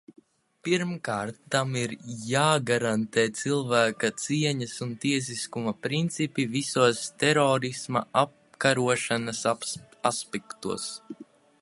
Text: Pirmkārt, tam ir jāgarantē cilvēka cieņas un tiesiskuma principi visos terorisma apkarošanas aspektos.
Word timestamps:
Pirmkārt, 0.67 1.35
tam 1.55 1.75
ir 1.81 1.91
jāgarantē 2.29 3.25
cilvēka 3.41 4.09
cieņas 4.23 4.73
un 4.87 4.95
tiesiskuma 5.05 5.75
principi 5.87 6.47
visos 6.59 7.03
terorisma 7.25 8.03
apkarošanas 8.23 9.43
aspektos. 10.13 10.89